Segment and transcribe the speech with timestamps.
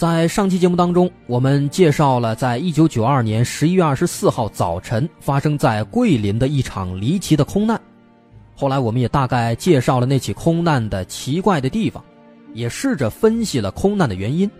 [0.00, 7.78] 在上期节目当中，我们介绍了在一九九二年十一月二十四号早晨发生在桂林的一场离奇的空难。
[8.56, 12.02] 后来，我们也大概介绍了那起空难的奇怪的地方，
[12.54, 14.50] 也试着分析了空难的原因，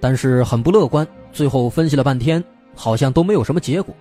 [0.00, 1.08] 但是很不乐观。
[1.32, 2.44] 最后分析了半天，
[2.76, 3.94] 好像都没有什么结果。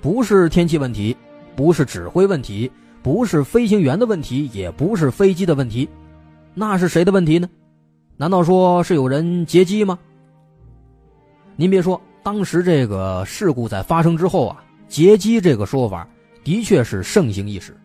[0.00, 1.16] 不是天气问题，
[1.56, 2.70] 不是指挥问题，
[3.02, 5.88] 不是飞行员的问题，也不是飞机的问题，
[6.54, 7.48] 那是谁的问题呢？
[8.22, 9.98] 难道说是有人劫机吗？
[11.56, 16.08] 您别说，当时这个事故在发生之后啊，劫机这个说法
[16.44, 17.76] 的确是盛行一时。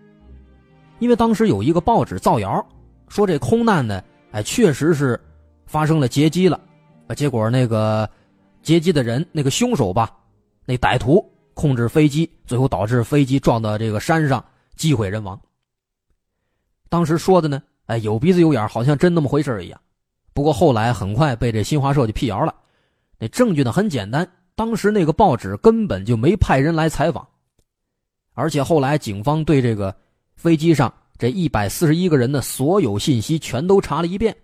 [1.00, 2.64] 因为当时有一个报纸造谣，
[3.08, 5.20] 说这空难呢，哎，确实是
[5.66, 6.62] 发生了劫机了，
[7.08, 8.08] 啊，结果那个
[8.62, 10.16] 劫机的人，那个凶手吧，
[10.68, 15.42] 那歹徒控制飞机，最后导致飞机撞到这个山上，机毁人亡。
[16.90, 19.82] 当时说的呢，哎，有鼻子有眼，好像真那么回事一样。
[20.38, 22.54] 不过后来很快被这新华社就辟谣了，
[23.18, 27.28] 那证据呢很简单，当时那个报纸根本就没派人来采访，
[28.36, 29.92] 而且后来警方对这个
[30.36, 34.38] 飞机上这一百四十一个人的所有信息全都查了一遍，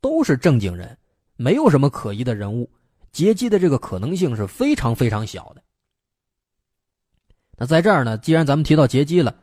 [0.00, 0.96] 都是正经人，
[1.36, 2.66] 没有什么可疑的人物，
[3.12, 5.62] 劫机的这个可能性是非常非常小的。
[7.58, 9.36] 那在这儿呢，既然咱们提到劫机了，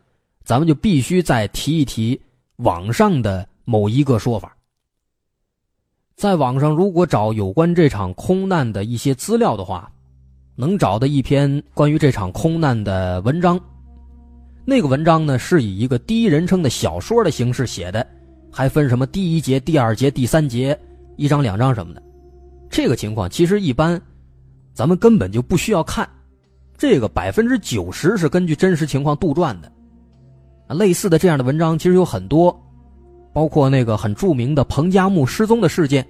[0.44, 2.20] 咱们就必须再提一提
[2.56, 4.58] 网上的某一个说法。
[6.16, 9.92] 在网上，如果找有关这场空难的一些资料的话，
[10.56, 13.60] 能找到一篇关于这场空难的文章。
[14.64, 18.06] 那个文章呢，是以一个第一人称的小说的形式写的，
[18.52, 20.78] 还分什么第一节、第二节、第三节，
[21.18, 22.02] 一章、两章什么的。
[22.70, 24.02] 这个情况其实一般，
[24.74, 26.08] 咱们根本就不需要看。
[26.78, 29.72] 这个百分之九十是根据真实情况杜撰的。
[30.76, 32.58] 类似的这样的文章其实有很多，
[33.34, 36.08] 包括那个很著名的彭加木失踪的事件，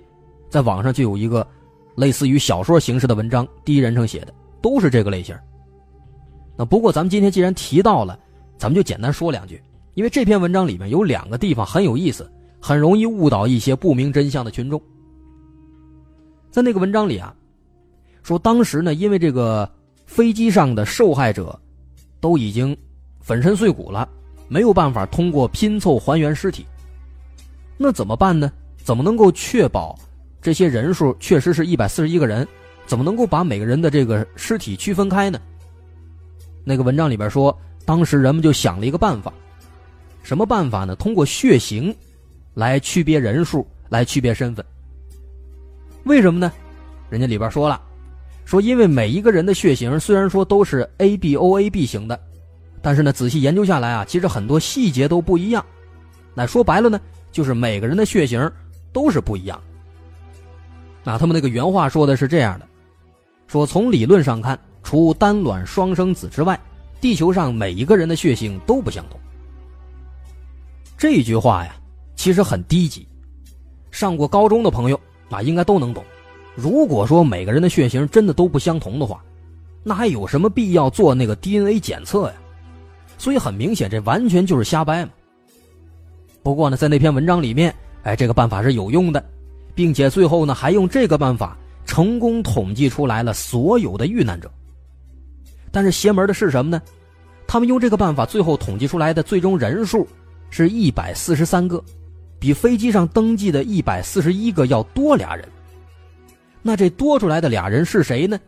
[0.49, 1.47] 在网上就有一个
[1.95, 5.35] 类似于小说形式的文章，第一人称写的，都是这个类型。
[6.57, 8.19] 那不过咱们今天既然提到了，
[8.57, 9.59] 咱们就简单说两句，
[9.93, 12.29] 因为这篇文章里面有两个地方很有意思，
[12.59, 14.79] 很容易误导一些不明真相的群众。
[16.51, 17.33] 在那个文章里啊，
[18.21, 19.67] 说当时呢，因为这个
[20.05, 21.59] 飞机上的受害者
[22.19, 22.77] 都已经
[23.21, 24.07] 粉身碎骨了，
[24.47, 26.65] 没有办法通过拼凑还原尸体，
[27.77, 28.51] 那怎么办呢？
[28.83, 29.97] 怎么能够确保
[30.41, 32.47] 这些人数确实是一百四十一个人？
[32.85, 35.39] 怎么能够把每个人的这个尸体区分开呢？
[36.65, 39.31] 那个文章里边说，当时人们就想了一个办法，
[40.21, 40.95] 什么办法呢？
[40.95, 41.95] 通过血型
[42.53, 44.63] 来区别人数，来区别身份。
[46.03, 46.51] 为什么呢？
[47.09, 47.81] 人家里边说了，
[48.43, 52.19] 说因为每一个人的血型虽然说都是 A B O A B 型的，
[52.81, 55.65] 但是呢，仔细研究下来啊，其实很多细节都不一样。
[56.33, 56.99] 那说白了呢，
[57.33, 58.49] 就是每个人的血型
[58.93, 59.61] 都是不一样。
[61.03, 62.65] 那他们那个原话说的是这样的，
[63.47, 64.57] 说从理论上看。
[64.85, 66.59] 除单卵双生子之外，
[66.99, 69.17] 地球上每一个人的血型都不相同。
[70.97, 71.73] 这句话呀，
[72.17, 73.07] 其实很低级。
[73.91, 74.99] 上过高中的朋友
[75.29, 76.03] 啊，应该都能懂。
[76.53, 79.23] 如果说每个人的血型真的都不相同的话，
[79.83, 82.33] 那还有什么必要做那个 DNA 检测呀？
[83.17, 85.11] 所以很明显，这完全就是瞎掰嘛。
[86.43, 87.73] 不过呢，在那篇文章里面，
[88.03, 89.23] 哎，这个办法是有用的，
[89.73, 94.51] 并且最后呢，还用这个办法成功统计出来了所有的遇难者。
[95.71, 96.81] 但是邪门的是什么呢？
[97.47, 100.07] 他们用这个办法，最后统计出来的最终人数
[100.49, 101.83] 是一百四十三个，
[102.39, 105.47] 比飞机上登记的一百四十一个要多俩人。
[106.61, 108.39] 那这多出来的俩人是谁呢？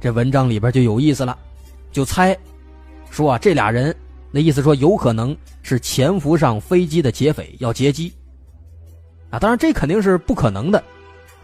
[0.00, 1.36] 这文章里边就有意思了，
[1.92, 2.36] 就猜，
[3.10, 3.94] 说啊这俩人，
[4.30, 8.12] 那意思说有可能是潜伏上飞机的劫匪要劫机。
[9.30, 10.82] 啊，当然这肯定是不可能的，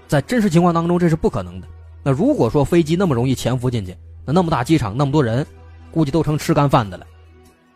[0.09, 1.69] 在真实情况当中这是不可能的。
[2.03, 5.47] 那如果说飞机那么容易潜伏进去，那那么大机场那么多人，
[5.91, 7.07] 估计都成吃干饭的了，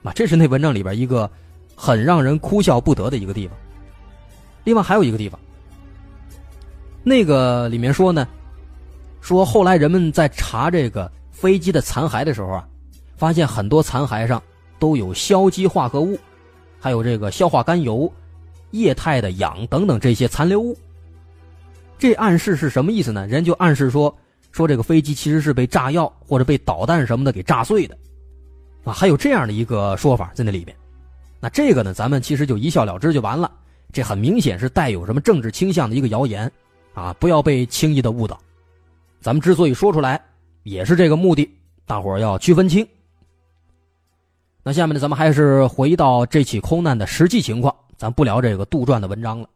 [0.02, 1.30] 啊，这是那文章里边一个
[1.74, 3.56] 很让人哭笑不得的一个地方。
[4.64, 5.38] 另外还有一个地方，
[7.02, 8.26] 那个里面说呢，
[9.20, 12.68] 说后来人们在查这个飞机的残骸的时候啊，
[13.16, 14.42] 发现很多残骸上
[14.80, 16.18] 都有硝基化合物，
[16.80, 18.12] 还有这个硝化甘油、
[18.72, 20.76] 液态的氧等等这些残留物。
[21.96, 23.24] 这暗示是什么意思呢？
[23.28, 24.12] 人就暗示说。
[24.52, 27.96] 说这个飞机其实是被炸药或者被导弹什么的给炸碎的，
[28.82, 30.76] 啊，还有这样的一个说法在那里边。
[31.38, 33.48] 那这个呢，咱们其实就一笑了之就完了。
[33.92, 36.50] 这很明显是带有什么政治倾向的一个谣言，
[36.94, 38.36] 啊，不要被轻易的误导。
[39.20, 40.20] 咱们之所以说出来，
[40.64, 41.48] 也是这个目的，
[41.86, 42.84] 大伙儿要区分清。
[44.62, 49.48] 那下面呢，咱们还是回到这起空难的实际情况，咱不聊这个杜撰的文章了。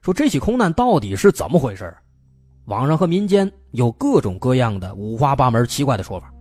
[0.00, 1.92] 说这起空难到底是怎么回事
[2.66, 6.32] 网上和民间有各种各样的五花八门、奇怪的说法，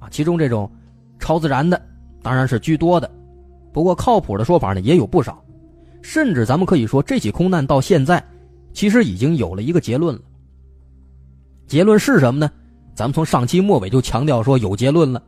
[0.00, 0.70] 啊，其中这种
[1.18, 1.80] 超自然的
[2.22, 3.10] 当然是居多的，
[3.72, 5.44] 不过靠谱的说法呢也有不少，
[6.00, 8.22] 甚至咱们可以说这起空难到现在
[8.72, 10.22] 其实已经有了一个结论了。
[11.66, 12.50] 结论是什么呢？
[12.94, 15.22] 咱们从上期末尾就强调说有结论了，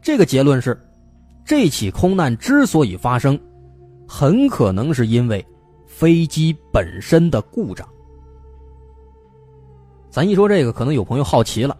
[0.00, 0.80] 这个结论是，
[1.44, 3.38] 这起空难之所以发生，
[4.06, 5.44] 很可能是因为
[5.86, 7.86] 飞机本身的故障。
[10.10, 11.76] 咱一说这个，可能有朋友好奇了，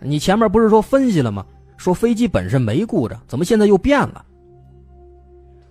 [0.00, 1.44] 你前面不是说分析了吗？
[1.76, 4.24] 说飞机本身没故障，怎么现在又变了？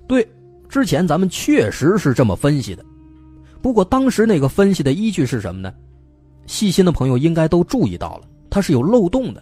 [0.05, 0.27] 对，
[0.67, 2.85] 之前咱们确实是这么分析的，
[3.61, 5.73] 不过当时那个分析的依据是什么呢？
[6.45, 9.41] 细心的朋友应该都注意到了，它是有漏洞的。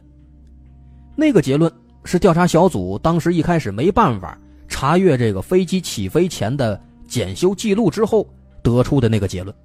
[1.16, 1.70] 那个结论
[2.04, 8.28] 是调查小组当时一开始没办法查阅这个飞机起飞前的检修记录之后
[8.62, 9.56] 得出的那个结论。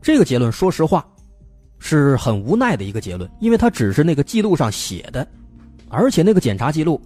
[0.00, 1.06] 这个结论，说实话。
[1.78, 5.28] 是很无奈的一个结论，因为它只是那个记录上写的，
[5.90, 6.98] 而且那个检查记录，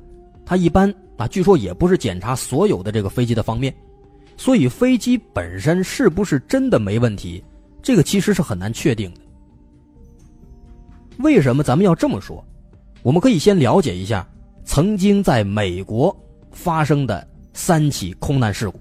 [0.46, 3.74] 它一般啊，据说也不是检查所有的这个飞机的方面，
[4.36, 7.42] 所以飞机本身是不是真的没问题，
[7.82, 9.20] 这个其实是很难确定的。
[11.18, 12.42] 为什么咱们要这么说？
[13.02, 14.26] 我们可以先了解一下
[14.64, 16.14] 曾经在美国
[16.50, 18.78] 发生的三起空难事故。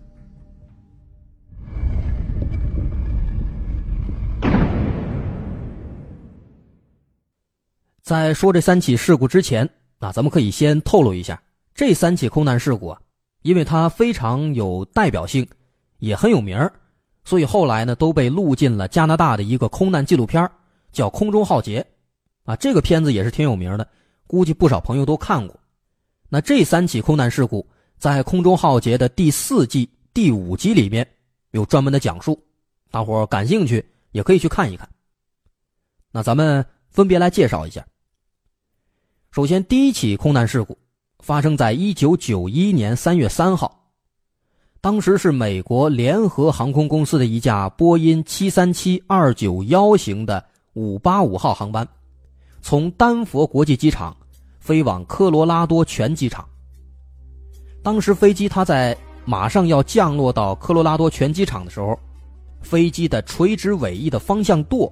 [8.01, 11.41] 在说这三起事故之前，啊，咱们可以先透露一下，
[11.75, 12.99] 这三起空难事故啊，
[13.43, 15.47] 因为它非常有代表性，
[15.99, 16.69] 也很有名
[17.23, 20.49] 所以后来呢都被录进了加拿大的一个空难纪录片
[20.91, 21.85] 叫《空中浩劫》，
[22.51, 23.87] 啊，这个片子也是挺有名的，
[24.29, 25.59] 估计不少朋友都看过。
[26.29, 27.67] 那这三起空难事故
[27.97, 31.07] 在《空中浩劫》的第四季第五集里面
[31.49, 32.39] 有专门的讲述，
[32.91, 34.87] 大伙感兴趣也可以去看一看。
[36.11, 37.83] 那咱们分别来介绍一下。
[39.31, 40.77] 首先，第一起空难事故
[41.21, 43.89] 发生在一九九一年三月三号，
[44.79, 51.87] 当时是美国联合航空公司的一架波音七三七二九幺型的五八五号航班，
[52.61, 54.15] 从丹佛国际机场
[54.59, 56.47] 飞往科罗拉多全机场。
[57.81, 61.99] 当时飞机它在马上要降落到科罗拉多全机场的时候，
[62.61, 64.91] 飞机的垂直尾翼的方向舵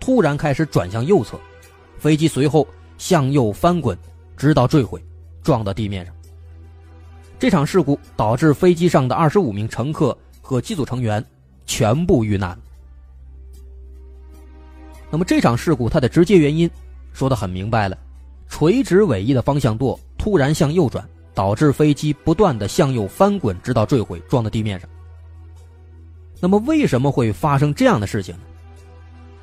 [0.00, 1.38] 突然开始转向右侧，
[1.98, 2.66] 飞机随后。
[2.98, 3.94] 向右翻滚，
[4.38, 5.04] 直到坠毁，
[5.42, 6.14] 撞到地面上。
[7.38, 11.22] 这场事故导致飞机上的二十五名乘客和机组成员
[11.66, 12.58] 全部遇难。
[15.10, 16.70] 那么这场事故它的直接原因
[17.16, 17.96] 说的很明白了：
[18.46, 24.86] 垂直尾翼的方向舵突然向右转，导致飞机不断的向右翻滚，直到坠毁，撞到地面上。
[26.40, 28.42] 那么为什么会发生这样的事情呢？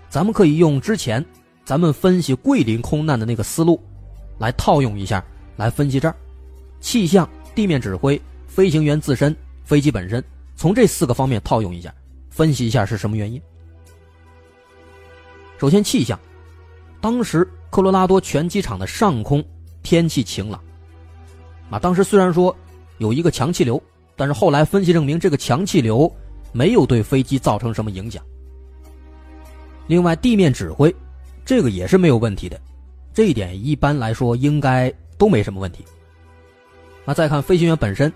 [0.07, 1.25] 咱们可以用之前。
[1.65, 3.81] 咱们分析桂林空难的那个思路，
[4.37, 5.23] 来套用一下，
[5.55, 6.15] 来分析这儿，
[6.81, 10.21] 气象、地面指挥、飞行员自身、飞机本身，
[10.57, 11.93] 从这四个方面套用一下，
[12.29, 13.41] 分析一下是什么原因。
[15.57, 16.19] 首先，气象，
[16.99, 19.43] 当时科罗拉多全机场的上空
[19.81, 20.61] 天气晴朗，
[21.71, 22.55] 啊，当时虽然说
[22.99, 23.81] 有一个强气流，
[24.15, 26.13] 但是后来分析证明这个强气流
[26.51, 28.23] 没有对飞机造成什么影响。
[29.87, 30.95] 另外，地面指挥。
[31.43, 32.61] 这个也是没有问题的，
[33.11, 35.83] 这一点一般来说应该都没什么问题。
[37.03, 38.13] 那再看飞行员本身，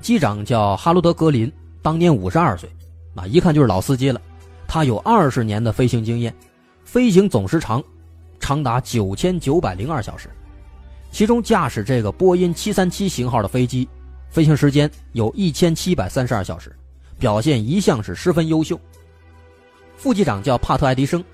[0.00, 1.52] 机长叫哈罗德·格林，
[1.82, 2.70] 当年五十二岁，
[3.16, 4.20] 啊，一看就是老司机了。
[4.68, 6.32] 他有二十年的飞行经验，
[6.84, 7.82] 飞行总时长
[8.46, 10.30] 长达九千九百零二小时，
[11.10, 13.88] 其中驾驶这个波音七三七型号的飞机，
[14.30, 16.72] 飞行时间有一千七百三十二小时，
[17.18, 18.78] 表现一向是十分优秀。
[19.96, 21.24] 副机长叫帕特·爱迪生。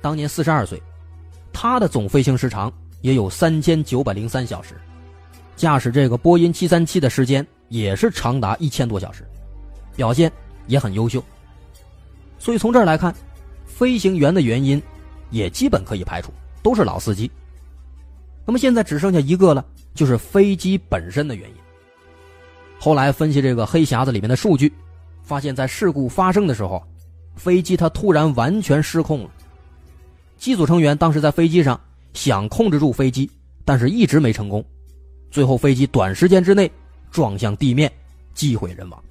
[0.00, 0.82] 当年四十二岁，
[1.52, 4.80] 他的总飞行时长也有三千九百零三小时，
[5.56, 9.22] 驾驶这个波音七三七的时间也是长达一千多小时，
[9.94, 10.32] 表现
[10.66, 11.22] 也很优秀。
[12.38, 13.14] 所以从这儿来看，
[13.66, 14.82] 飞行员的原因
[15.28, 16.32] 也基本可以排除，
[16.64, 17.30] 都是老司机。
[18.46, 21.56] 那么现在只剩下一个了，就是飞机本身的原因。
[22.78, 24.72] 后来分析这个黑匣子里面的数据，
[25.22, 26.82] 发现在事故发生的时候，
[27.36, 29.30] 飞机它突然完全失控了。
[30.38, 31.78] 机组成员当时在飞机上
[32.14, 33.30] 想控制住飞机，
[33.64, 34.64] 但是一直没成功，
[35.30, 36.70] 最后飞机短时间之内
[37.10, 37.92] 撞向地面，
[38.34, 39.04] 机毁人亡。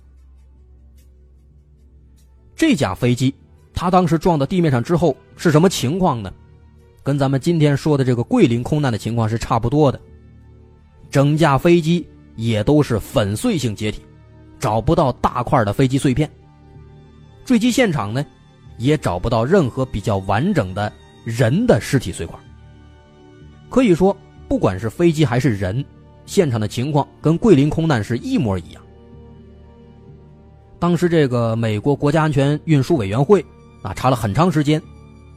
[2.55, 3.33] 这架飞机，
[3.73, 6.31] 它当时撞到地面上之后是什么情况呢？
[7.03, 9.99] 跟咱们今天说的这个桂林空难的情况是差不多的，
[11.11, 14.01] 整架飞机也都是粉碎性解体，
[14.59, 16.29] 找不到大块的飞机碎片，
[17.45, 18.25] 坠机现场呢，
[18.77, 20.91] 也找不到任何比较完整的。
[21.25, 22.37] 人的尸体碎块，
[23.69, 24.13] 可以说，
[24.49, 25.85] 不管是飞机还是人，
[26.25, 28.83] 现场的情况跟桂林空难是一模一样。
[30.79, 33.39] 当时这个美国国家安全运输委员会
[33.81, 34.81] 啊，查了很长时间，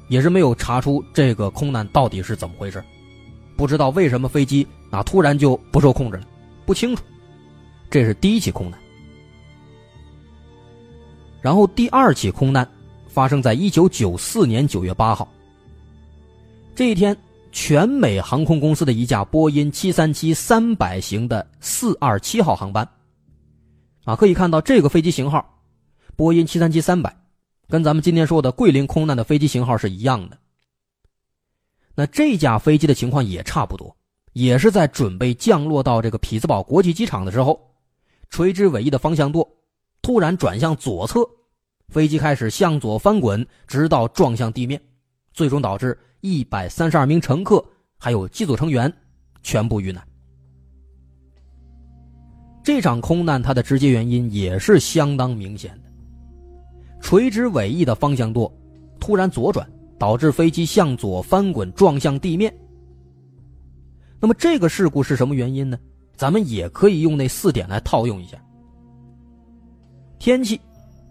[0.09, 2.83] 也是没有查出这个空难到底是怎么回事，
[3.57, 6.27] 不知道为什么飞机啊突然就不受控制了，
[6.65, 7.03] 不清楚。
[7.91, 8.79] 这是第一起空难，
[11.41, 12.69] 然后第二起空难
[13.07, 15.27] 发生在一九九四年九月八号。
[16.75, 17.17] 这一天，
[17.53, 22.87] 全美航空公司的一架波音七三七三百型的四二七号航班，
[24.05, 25.49] 啊，可以看到这个飞机型号，
[26.17, 27.17] 波音七三七三百，
[27.69, 30.39] 跟咱们今天说的桂林空难的飞机型号是一样的。
[31.95, 33.97] 那这架飞机的情况也差不多，
[34.33, 37.61] 也是在准备降落到这个匹兹堡国际机场的时候，
[38.31, 39.49] 垂直尾翼的方向舵
[40.03, 41.21] 突然转向左侧，
[41.89, 44.81] 飞机开始向左翻滚，直到撞向地面，
[45.33, 45.99] 最终导致。
[46.23, 47.65] 一百三十二名乘客
[47.99, 48.93] 还有机组成员
[49.45, 50.05] 全部遇难。
[52.65, 55.86] 这场空难它的直接原因也是相当明显的，
[57.07, 58.53] 垂直尾翼的方向舵
[58.99, 59.65] 突然左转，
[59.97, 62.53] 导致飞机向左翻滚撞向地面。
[64.19, 65.79] 那么这个事故是什么原因呢？
[66.17, 68.37] 咱们也可以用那四点来套用一下。
[70.19, 70.61] 天气，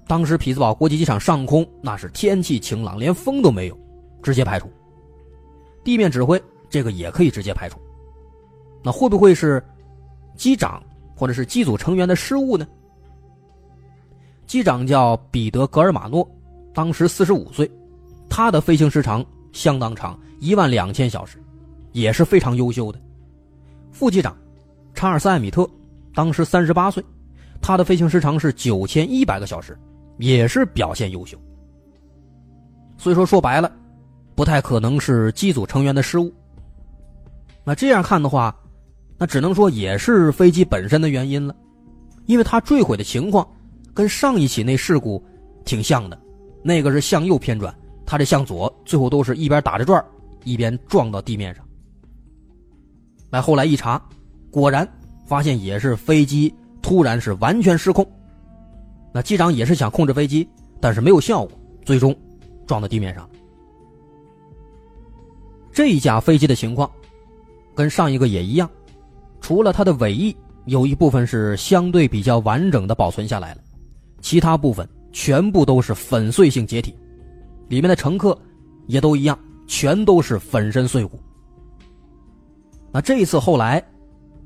[0.05, 3.79] 当时匹兹堡国际机场上空那是天气晴朗，连风都没有，
[4.21, 4.69] 直接排除。
[5.81, 7.79] 地面指挥这个也可以直接排除，
[8.83, 9.63] 那会不会是
[10.35, 10.83] 机长
[11.15, 12.67] 或者是机组成员的失误呢？
[14.47, 16.27] 机长叫彼得·格尔马诺，
[16.73, 17.69] 当时四十五岁，
[18.29, 21.37] 他的飞行时长相当长，一万两千小时，
[21.91, 22.99] 也是非常优秀的。
[23.91, 24.35] 副机长
[24.93, 25.67] 查尔斯·艾米特，
[26.13, 27.03] 当时三十八岁，
[27.61, 29.77] 他的飞行时长是九千一百个小时，
[30.17, 31.37] 也是表现优秀。
[32.97, 33.71] 所以说，说白了，
[34.35, 36.31] 不太可能是机组成员的失误。
[37.63, 38.55] 那这样看的话，
[39.17, 41.55] 那只能说也是飞机本身的原因了，
[42.25, 43.47] 因为它坠毁的情况
[43.95, 45.23] 跟上一起那事故
[45.63, 46.19] 挺像的，
[46.61, 47.73] 那个是向右偏转，
[48.05, 50.03] 他这向左，最后都是一边打着转
[50.43, 51.65] 一边撞到地面上。
[53.31, 53.99] 来，后来一查，
[54.51, 54.87] 果然
[55.25, 58.05] 发现也是飞机突然是完全失控。
[59.13, 60.47] 那机长也是想控制飞机，
[60.81, 62.13] 但是没有效果，最终
[62.67, 63.27] 撞到地面上。
[65.71, 66.89] 这一架飞机的情况
[67.73, 68.69] 跟上一个也一样，
[69.39, 70.35] 除了它的尾翼
[70.65, 73.61] 有一部分是相对比较完整的保存下来了，
[74.25, 76.97] 其他部分全部都是粉碎性解体，
[77.69, 78.35] 里面的乘客
[78.87, 81.19] 也都一样，全都是粉身碎骨。
[82.91, 83.85] 那这一次后来，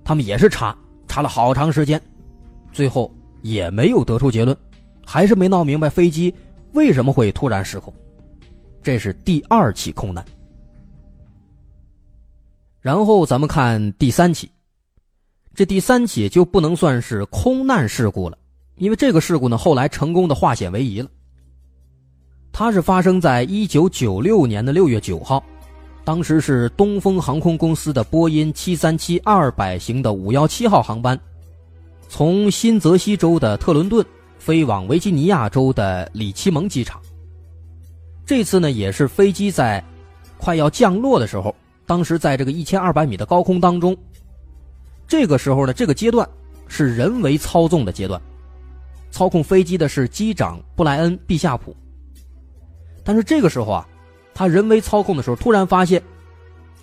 [0.04, 2.02] 他们也是查查了好长时间，
[2.74, 3.10] 最后
[3.42, 4.56] 也没有得出结论，
[5.06, 6.36] 还是没闹明白飞机
[6.74, 7.94] 为什么会突然失控。
[8.84, 10.26] 这是第二起空难。
[12.82, 14.52] 然后咱们看第三起，
[15.54, 18.38] 这第三起就不能算是空难事故了，
[18.80, 21.08] 因为这个事故呢后来成功的化险为夷了。
[22.52, 25.44] 它是发生在一九九六年的六月九号。
[26.06, 31.20] 当时是东风航空公司的波音七三七二百型的五幺七号航班，
[32.08, 34.04] 从新泽西州的特伦顿
[34.40, 37.00] 飞往维吉尼亚州的里奇蒙机场。
[38.26, 39.84] 这次呢，也是飞机在
[40.40, 41.54] 快要降落的时候，
[41.86, 43.96] 当时在这个一千二百米的高空当中。
[45.08, 46.28] 这个时候呢，这个阶段
[46.68, 48.20] 是人为操纵的阶段，
[49.12, 51.76] 操控飞机的是机长布莱恩·毕夏普。
[53.04, 53.88] 但是这个时候啊。
[54.32, 56.02] 他人为操控的时候，突然发现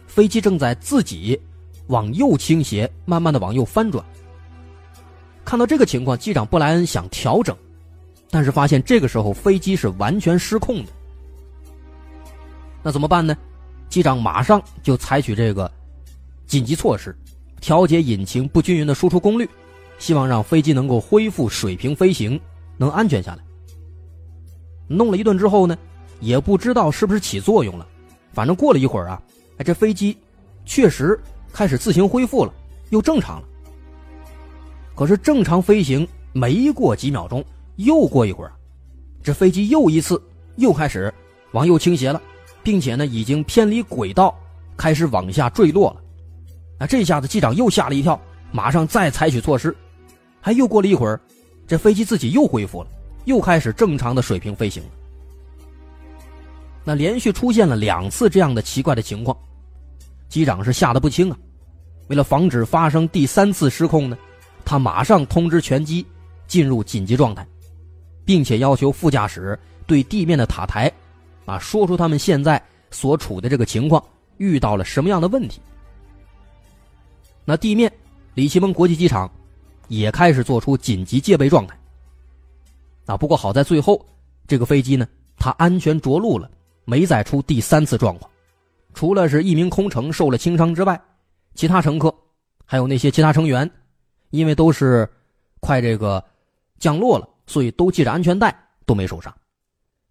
[0.07, 1.41] 飞机正在自己
[1.87, 4.05] 往右倾斜，慢慢的往右翻转。
[5.43, 7.57] 看到这个情况，机长布莱恩想调整，
[8.29, 10.93] 但是发现这个时候飞机是完全失控的。
[12.83, 13.35] 那怎么办呢？
[13.89, 15.73] 机长马上就采取这个
[16.47, 17.17] 紧急措施，
[17.63, 19.49] 调节引擎不均匀的输出功率，
[19.99, 22.41] 希望让飞机能够恢复水平飞行，
[22.77, 23.43] 能安全下来。
[24.89, 25.77] 弄了一顿之后呢？
[26.19, 27.87] 也不知道是不是起作用了，
[28.33, 29.23] 反正过了一会儿啊，
[29.59, 30.17] 哎，这飞机
[30.65, 31.21] 确实
[31.53, 32.51] 开始自行恢复了，
[32.89, 33.49] 又正常了。
[34.95, 38.53] 可是正常飞行没过几秒钟，又过一会儿，
[39.23, 40.19] 这飞机又一次
[40.57, 41.13] 又开始
[41.53, 42.23] 往右倾斜了，
[42.63, 44.35] 并且呢，已经偏离轨道，
[44.75, 46.01] 开始往下坠落了。
[46.79, 48.19] 啊，这下子机长又吓了一跳，
[48.53, 49.77] 马上再采取措施。
[50.47, 51.21] 还又过了一会儿，
[51.67, 52.89] 这飞机自己又恢复了，
[53.25, 54.89] 又开始正常的水平飞行了。
[56.85, 59.37] 那连续出现了两次这样的奇怪的情况，
[60.29, 61.37] 机长是吓得不轻啊。
[62.07, 64.17] 为了防止发生第三次失控呢，
[64.65, 66.07] 他马上通知全机
[66.47, 67.45] 进入紧急状态，
[68.25, 70.89] 并且要求副驾驶对地面的塔台，
[71.45, 74.01] 啊，说出他们现在所处的这个情况，
[74.37, 75.61] 遇到了什么样的问题。
[77.45, 77.93] 那地面，
[78.35, 79.29] 里奇蒙国际机场
[79.89, 81.79] 也开始做出紧急戒备状态。
[83.07, 84.05] 啊，不过好在最后
[84.47, 86.51] 这个飞机呢，它安全着陆了。
[86.89, 88.31] 没再出第三次状况，
[88.95, 91.03] 除了是一名空乘受了轻伤之外，
[91.57, 92.15] 其他乘客
[92.65, 93.69] 还有那些其他成员，
[94.31, 95.11] 因为都是
[95.59, 96.23] 快这个
[96.79, 99.35] 降落了，所以都系着安全带，都没受伤。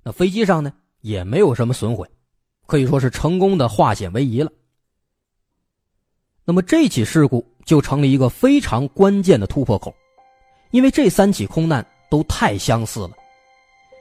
[0.03, 2.05] 那飞机上呢也没有什么损毁，
[2.67, 4.51] 可以说是成功的化险为夷了。
[6.45, 9.93] 那么这起事故就成了一个非常关键的突破口，
[10.71, 13.11] 因为这三起空难都太相似了，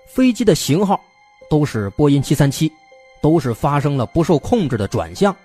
[0.06, 1.00] 飞机的型号。
[1.50, 2.72] 都是波音七三七，
[3.22, 5.36] 都是发生了不受控制的转向，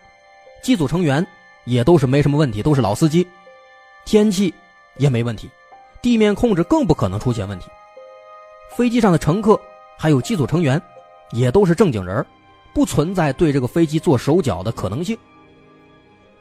[0.63, 1.23] 机组成员
[1.65, 3.27] 也都是没什么问题，都是老司机，
[4.05, 4.51] 天气
[4.97, 5.49] 也没问题，
[6.01, 7.65] 地面控制更不可能出现问题。
[8.75, 9.59] 飞机上的乘客
[9.99, 10.81] 还有机组成员
[11.31, 12.25] 也都是正经人，
[12.73, 15.15] 不存在对这个飞机做手脚的可能性。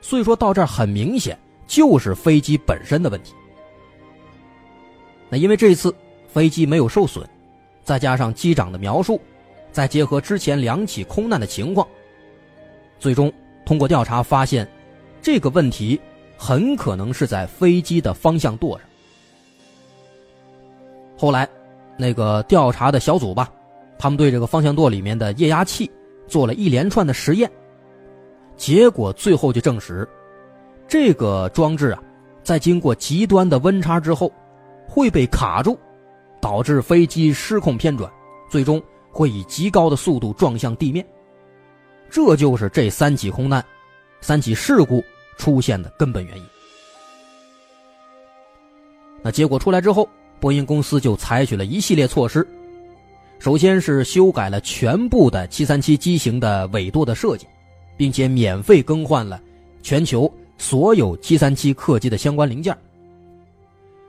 [0.00, 3.32] 所以说到这儿很明显就是飞机本身的问题。
[5.28, 5.94] 那因为这次
[6.26, 7.28] 飞机没有受损，
[7.84, 9.20] 再加上机长的描述。
[9.70, 11.86] 再结合之前两起空难的情况，
[12.98, 13.30] 最终
[13.66, 14.66] 通过调查发现，
[15.20, 16.00] 这个问题
[16.38, 18.88] 很可能是在飞机的方向舵上。
[21.18, 21.46] 后来，
[21.98, 23.52] 那个调查的小组吧，
[23.98, 25.88] 他们对这个方向舵里面的液压器
[26.26, 27.48] 做了一连串的实验，
[28.58, 30.06] 结果最后就证实，
[30.86, 32.02] 这个装置啊，
[32.42, 34.30] 在经过极端的温差之后，
[34.86, 35.78] 会被卡住，
[36.42, 38.12] 导致飞机失控偏转，
[38.50, 38.82] 最终。
[39.10, 41.04] 会以极高的速度撞向地面，
[42.08, 43.64] 这就是这三起空难、
[44.20, 45.02] 三起事故
[45.38, 46.44] 出现的根本原因。
[49.22, 52.46] 那结果出来之后，波音公司就采取了一系列措施。
[53.40, 57.46] 首先是修改了全部的737机型的尾舵的设计，
[57.98, 59.38] 并且免费更换了
[59.82, 62.74] 全球所有737客机的相关零件。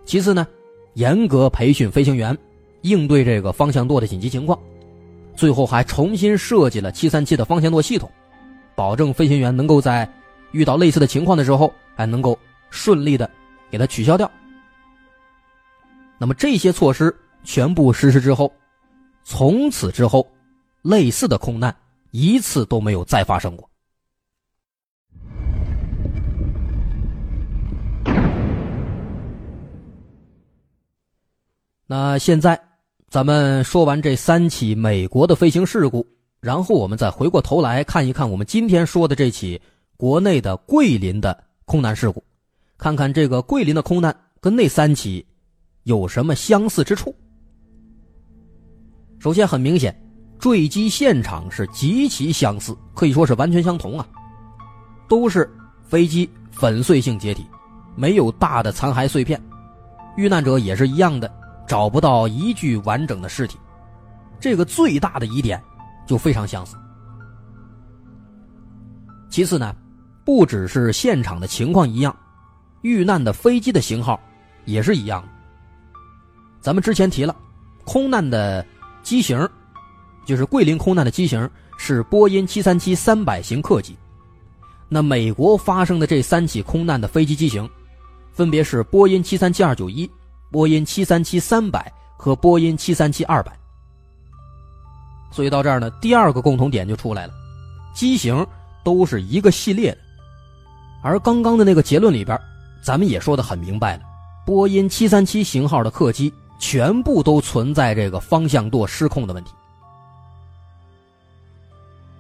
[0.06, 0.48] 其次呢，
[0.94, 2.38] 严格培训飞行员，
[2.84, 4.58] 应对这个方向舵的紧急情况。
[5.36, 8.10] 最后还重新设计了737的方向舵系统，
[8.76, 10.10] 保证飞行员能够在
[10.52, 12.38] 遇到类似的情况的时候，还能够
[12.70, 13.30] 顺利的
[13.70, 14.32] 给它取消掉。
[16.18, 18.50] 那么这些措施全部实施之后。
[19.22, 20.26] 从此之后，
[20.82, 21.76] 类似的空难
[22.10, 23.69] 一次都没有再发生过。
[31.92, 32.62] 那现在，
[33.10, 36.06] 咱们说完这三起美国的飞行事故，
[36.40, 39.60] 然后我们再回过头来看一看我们今天说的这起
[39.98, 42.24] 国内的桂林的空难事故，
[42.78, 45.26] 看看这个桂林的空难跟那三起
[45.82, 47.16] 有什么相似之处。
[49.18, 50.00] 首先，很明显，
[50.38, 54.08] 坠机现场是极其相似，可以说是完全相同啊，
[55.08, 55.50] 都是
[55.82, 57.48] 飞机粉碎性解体，
[57.96, 59.42] 没有大的残骸碎片，
[60.18, 61.39] 遇难者也是一样的，
[61.70, 63.58] 找不到一具完整的尸体，
[64.42, 65.62] 这个最大的疑点
[66.06, 66.76] 就非常相似。
[69.30, 69.74] 其次呢，
[70.26, 72.14] 不只是现场的情况一样，
[72.82, 74.20] 遇难的飞机的型号
[74.66, 75.24] 也是一样。
[76.60, 77.36] 咱们之前提了，
[77.86, 78.66] 空难的。
[79.02, 79.48] 机型，
[80.26, 83.98] 就是桂林空难的机型是波音737-300型客机。
[84.90, 87.68] 那美国发生的这三起空难的飞机机型，
[88.34, 90.10] 分别是波音737-291、
[90.52, 91.82] 波音737-300
[92.18, 93.46] 和波音737-200。
[95.32, 97.34] 所以到这儿呢，第二个共同点就出来了，
[97.94, 98.46] 机型
[98.84, 99.98] 都是一个系列的。
[101.02, 102.40] 而刚刚的那个结论里边，
[102.82, 104.04] 咱们也说的很明白了，
[104.46, 106.34] 波音737型号的客机。
[106.62, 109.52] 全部都存在这个方向舵失控的问题。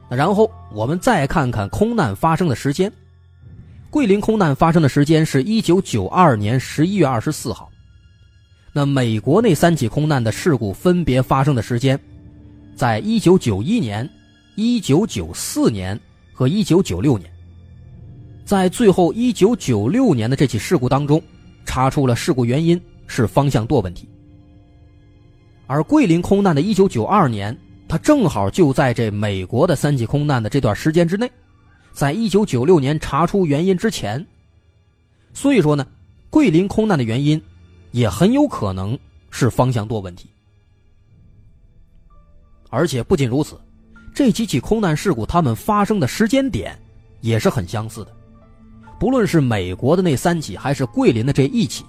[0.07, 2.89] 然后我们再看看空难发生的时间，
[3.89, 7.68] 桂林空难发生的时间是一九九二年十一月二十四号。
[8.71, 11.99] 那美国那三起空难的事故分别发生的时间，
[12.75, 14.08] 在一九九一年、
[14.55, 15.99] 一九九四年
[16.32, 17.29] 和一九九六年。
[18.45, 21.21] 在最后一九九六年的这起事故当中，
[21.65, 24.08] 查出了事故原因是方向舵问题。
[25.67, 27.55] 而桂林空难的1992年，
[27.88, 31.32] 它正好就在这美国的三起空难的这段时间之内，
[31.91, 34.25] 在1996年查出原因之前。
[35.32, 35.86] 所以说呢，
[36.32, 37.39] 桂林空难的原因
[37.91, 38.97] 也很有可能
[39.30, 40.30] 是方向舵问题。
[42.69, 43.60] 而且不仅如此，
[44.13, 46.78] 这几起空难事故它们发生的时间点
[47.21, 48.15] 也是很相似的，
[48.99, 51.86] 不论是美国的那三起，还是桂林的这一起，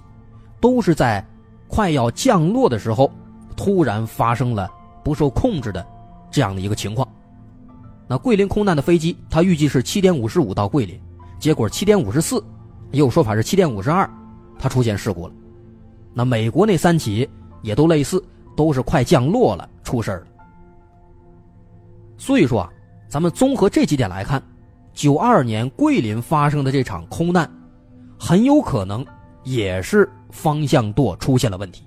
[0.59, 1.25] 都是在
[1.67, 3.11] 快要降落的时候。
[3.53, 4.67] 突然发生了
[5.03, 5.85] 不受控制的
[6.31, 7.07] 这样的一个情况。
[8.07, 10.99] 那桂林空难的飞机，它预计是七点五十五到桂林，
[11.37, 12.43] 结果七点五十四，
[12.91, 14.09] 也有说法是七点五十二，
[14.57, 15.33] 它出现事故了。
[16.13, 17.29] 那美国那三起
[17.61, 18.23] 也都类似，
[18.55, 20.27] 都是快降落了出事儿了。
[22.17, 22.71] 所以说啊，
[23.07, 24.41] 咱们综合这几点来看，
[24.93, 27.49] 九二年桂林发生的这场空难，
[28.19, 29.05] 很有可能
[29.43, 31.83] 也是方向舵出现了问题。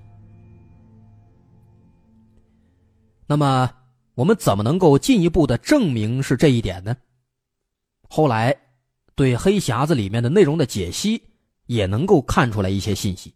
[3.27, 3.71] 那么，
[4.13, 6.95] 我们怎么能够进一步的证明是这一点呢？
[8.09, 8.55] 后来，
[9.15, 11.21] 对黑匣子里面的内容的解析，
[11.65, 13.33] 也能够看出来一些信息。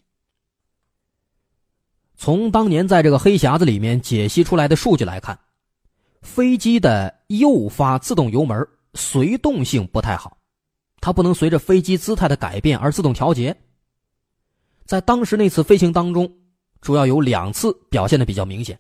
[2.20, 5.40] 从当年在这个黑匣子里面解析出来的数据来看，
[6.22, 10.38] 飞机的右发自动油门随动性不太好，
[11.00, 13.56] 它不能随着飞机姿态的改变而自动调节。
[14.86, 16.30] 在当时那次飞行当中，
[16.82, 18.78] 主要有两次表现的比较明显。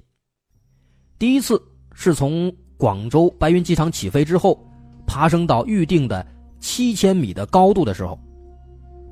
[1.17, 1.61] 第一次
[1.93, 4.61] 是从广州白云机场起飞之后，
[5.07, 6.27] 爬升到预定的
[6.59, 8.19] 七千米的高度的时候，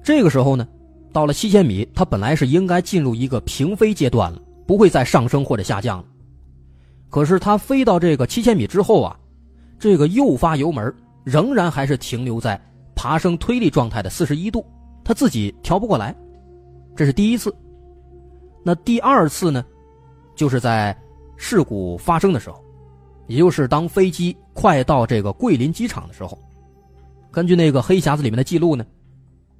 [0.03, 0.67] 这个时候呢，
[1.11, 6.05] 到了七千米，它本来是应该进入一个平飞阶段了，不会再上升或者下降了。
[7.09, 9.17] 可是它飞到这个七千米之后啊，
[9.79, 10.93] 这个右发油门
[11.23, 12.59] 仍然还是停留在
[12.95, 14.65] 爬升推力状态的四十一度，
[15.03, 16.15] 它自己调不过来。
[16.95, 17.55] 这是第一次。
[18.63, 19.65] 那第二次呢，
[20.35, 20.97] 就是在。
[21.39, 22.59] 事故发生的时候，
[23.27, 26.35] 也就是当飞机快到这个桂林机场的时候，
[27.29, 28.83] 根据那个黑匣子里面的记录呢，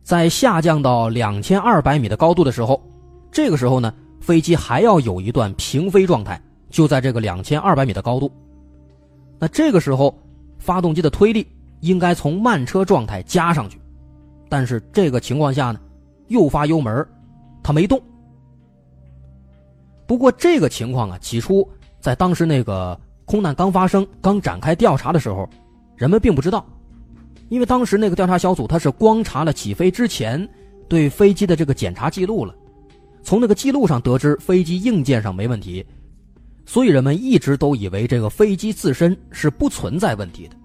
[0.08, 2.82] 在下降到两千二百米的高度的时候，
[3.30, 8.32] 这个时候呢，飞机还要有一段平飞状态，就在这个两千二百米的高度。
[9.38, 10.18] 那这个时候，
[10.60, 11.46] 发动机的推力
[11.82, 13.82] 应该从慢车状态加上去，
[14.48, 15.80] 但是这个情况下呢，
[16.30, 17.06] 右发油门，
[17.62, 18.02] 它没动，
[20.06, 25.50] 不过这个情况啊，起初在当时那个空难刚发生、刚展开调查的时候，
[25.98, 26.66] 人们并不知道，
[27.50, 30.48] 因为当时那个调查小组他是光查了起飞之前
[30.88, 32.54] 对飞机的这个检查记录了，
[33.24, 35.86] 从那个记录上得知飞机硬件上没问题，
[36.66, 40.56] 所以人们一直都以为这个飞机自身是不存在问题的。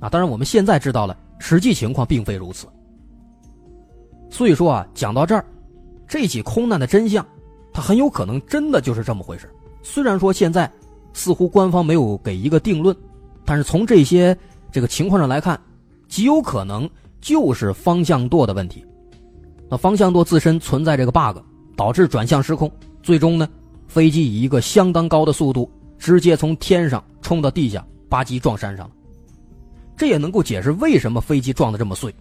[0.00, 2.66] 啊，当然我们现在知道了，实际情况并非如此。
[4.30, 5.44] 所以说啊，讲到这儿，
[6.08, 7.26] 这起空难的真相，
[7.72, 9.50] 它很有可能真的就是这么回事。
[9.82, 10.70] 虽然说现在
[11.12, 12.96] 似乎官方没有给一个定论，
[13.44, 14.36] 但是从这些
[14.70, 15.60] 这个情况上来看，
[16.10, 18.84] 极有可能就是方向舵的问题。
[19.70, 21.38] 那方向舵自身存在这个 bug，
[21.76, 22.70] 导致转向失控，
[23.00, 23.48] 最终呢，
[23.86, 28.92] 飞机以一个相当高的速度直接从天上冲到地下，吧唧撞山上了。
[29.96, 32.12] 这也能够解释为什么飞机撞得这么碎，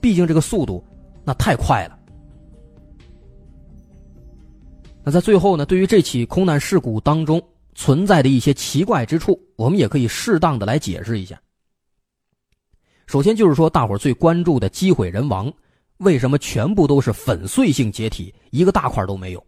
[0.00, 0.82] 毕竟这个速度
[1.22, 1.98] 那太快了。
[5.04, 7.40] 那在最后呢，对于这起空难事故当中
[7.74, 11.38] 存在的一些奇怪之处，我们也可以适当的来解释一下。
[13.06, 15.52] 首先就是说，大伙最关注的机毁人亡，
[15.98, 19.44] 为什么全部都是粉碎性解体，一个大块都没有？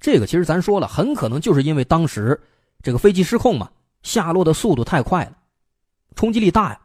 [0.00, 2.40] 这个其实咱说了，很可能就是因为当时
[2.82, 3.70] 这个飞机失控嘛，
[4.02, 5.36] 下落的速度太快了。
[6.14, 6.80] 冲击力大呀。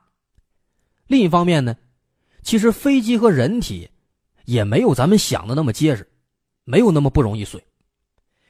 [1.07, 1.75] 另一方面呢，
[2.41, 3.89] 其实飞机和人体
[4.45, 6.07] 也没有咱们想的那么结实，
[6.63, 7.63] 没有那么不容易碎。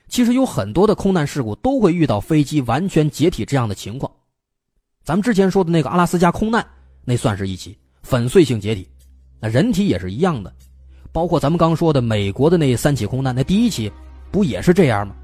[0.08, 4.10] 其实有很多的空难事故都会遇到飞机完全解体这样的情况。
[5.04, 6.66] 咱们之前说的那个阿拉斯加空难，
[7.10, 8.86] 那算是一起粉碎性解体。
[9.40, 10.54] 那人体也是一样的，
[11.14, 13.90] 包括咱们刚说的美国的那三起空难，那第一起
[14.30, 15.16] 不也是这样吗？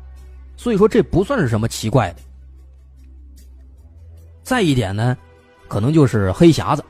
[0.55, 2.21] 所以说这不算是什么奇怪的。
[4.41, 5.17] 再一点呢。
[5.65, 6.85] 可能就是黑匣子，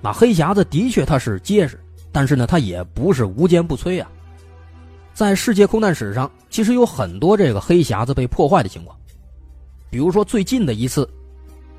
[0.00, 1.78] 那黑匣子的确它是结实，
[2.10, 4.10] 但是呢，它也不是无坚不摧啊。
[5.12, 8.96] 在世界空难史上，其实有很多这个黑匣子被破坏的情况，
[9.90, 11.06] 比如说最近的一次，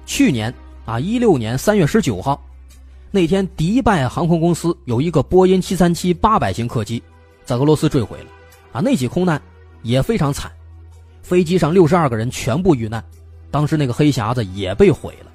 [0.06, 0.54] 去年
[0.86, 2.42] 啊，一六年三月十九号，
[3.10, 7.02] 那天迪拜航空公司有一个波音七三七八百型客机
[7.46, 8.26] 在俄罗斯坠毁了，
[8.74, 9.42] 啊，那起空难
[9.82, 10.52] 也非常惨，
[11.22, 13.04] 飞机上六十二个人全部遇难，
[13.50, 15.32] 当时那个黑匣子也被毁了。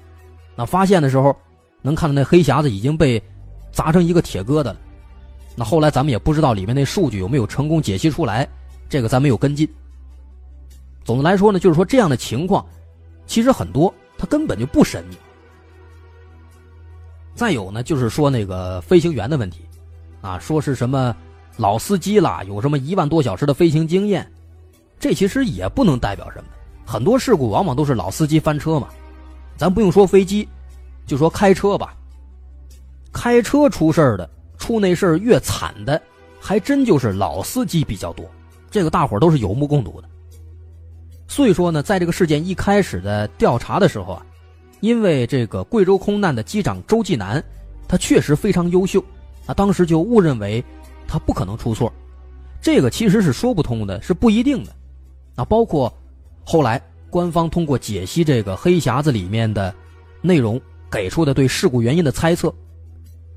[0.55, 1.35] 那发现的时候，
[1.81, 3.21] 能看到那黑匣子已经被
[3.71, 4.77] 砸成一个铁疙瘩了。
[5.55, 8.47] 那后来咱们也不知道里面那数据有没有成功解析出来，
[8.87, 9.67] 这个咱没有跟进。
[11.03, 12.63] 总的来说呢，就是说这样的情况
[13.25, 15.17] 其实很多，它根本就不神秘。
[17.39, 19.61] 再有呢，就是说那个飞行员的问题，
[20.19, 21.15] 啊，说是什么
[21.55, 24.29] 老司机啦，有什么一万多小时的飞行经验，
[24.99, 26.49] 这其实也不能代表什么。
[26.85, 28.89] 很多事故往往都是老司机翻车嘛。
[29.55, 30.45] 咱不用说飞机，
[31.05, 31.95] 就说开车吧。
[33.13, 36.01] 开车出事的、出那事儿越惨的，
[36.41, 38.29] 还真就是老司机比较多。
[38.69, 40.09] 这个大伙都是有目共睹的。
[41.25, 44.25] 所以说呢，在这个事件一开始的调查的时候啊，
[44.79, 47.43] 因为这个贵州空难的机长周继南，
[47.87, 49.03] 他确实非常优秀，
[49.45, 50.63] 啊，当时就误认为
[51.07, 51.91] 他不可能出错。
[52.61, 54.75] 这个其实是说不通的，是不一定的。
[55.35, 55.91] 啊，包括
[56.43, 56.81] 后来。
[57.11, 59.73] 官方通过解析这个黑匣子里面的
[60.21, 60.61] 内容，
[60.91, 62.53] 给出的对事故原因的猜测。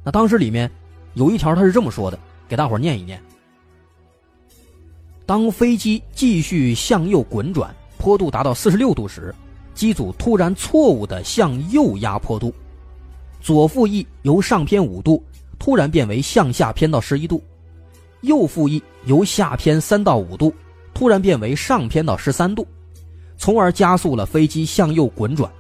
[0.05, 0.71] 那当时里面
[1.15, 3.19] 有一条，他是这么说的，给大伙念一念：
[5.25, 9.35] 当飞机继续向右滚转，坡度达到四十六度时，
[9.75, 12.53] 机组突然错误的向右压坡度，
[13.41, 15.23] 左副翼由上偏五度
[15.59, 17.43] 突然变为向下偏到十一度，
[18.23, 20.53] 右副翼由下偏三到五度
[20.95, 22.67] 突然变为上偏到十三度。
[23.37, 25.51] 从而加速了飞机向右滚转，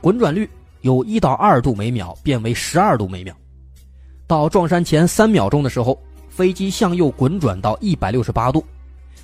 [0.00, 3.32] 滚转率由一到二度每秒变为十二度每秒。
[4.26, 5.96] 到撞山前三秒钟的时候，
[6.28, 8.64] 飞机向右滚转到一百六十八度，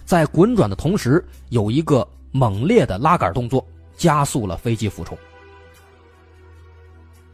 [0.04, 3.66] 在滚转的同时有一个猛烈的拉杆动作，
[4.00, 5.16] 加速了飞机俯冲。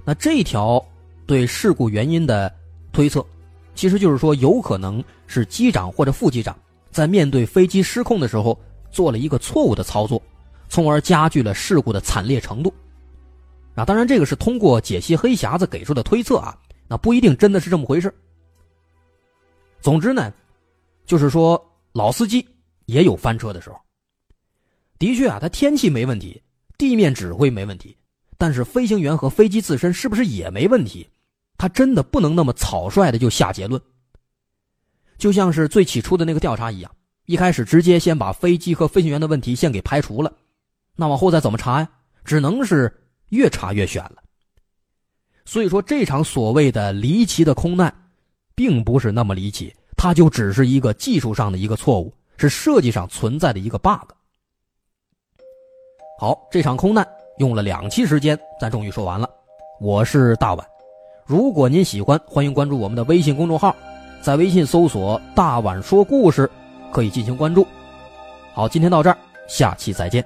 [0.05, 0.85] 那这条
[1.25, 2.53] 对事故原因的
[2.93, 3.25] 推测，
[3.77, 6.59] 其实就是说有可能是机长或者副机长
[6.91, 8.59] 在面对飞机失控的时候
[8.91, 10.21] 做了一个错误的操作。
[10.69, 12.75] 从而加剧了事故的惨烈程度。
[13.77, 18.13] 啊，当然这个是通过解析黑匣子给出的推测啊，那不一定真的是这么回事。
[19.81, 20.33] 总之呢，
[21.05, 22.45] 就是说老司机
[22.87, 23.77] 也有翻车的时候。
[24.99, 26.43] 的确啊，他天气没问题，
[26.79, 27.97] 地面指挥没问题，
[28.39, 31.09] 但是飞行员和飞机自身是不是也没问题？
[31.59, 33.81] 他真的不能那么草率的就下结论。
[35.17, 40.33] 就像是最起初的那个调查一样，一开始直接先把飞机和飞行员的问题先给排除了。
[40.95, 41.89] 那往后再怎么查呀？
[42.25, 42.93] 只能是
[43.31, 44.17] 越查越悬了。
[45.47, 48.11] 所以说，这场所谓的离奇的空难，
[48.55, 54.11] 并不是那么离奇，它就只是一个技术上的一个错误，是设计上存在的一个 bug。
[56.19, 59.29] 好，这场空难用了两期时间，咱终于说完了。
[59.79, 60.67] 我是大碗，
[61.27, 63.77] 如果您喜欢，欢迎关注我们的微信公众号，
[64.23, 66.51] 在微信搜索“大碗说故事”，
[66.91, 67.67] 可以进行关注。
[68.55, 70.25] 好，今天到这儿，下期再见。